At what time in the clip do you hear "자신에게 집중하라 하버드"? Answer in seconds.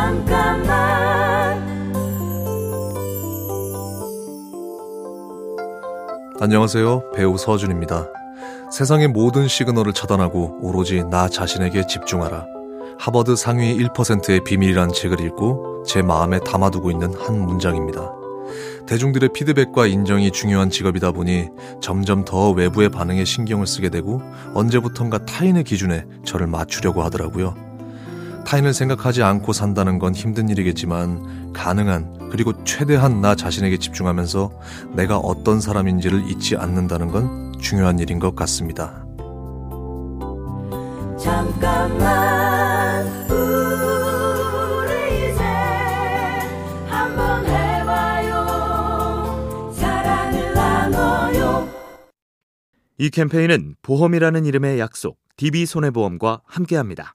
11.28-13.36